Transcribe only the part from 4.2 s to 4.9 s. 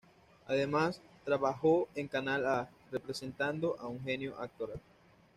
actoral.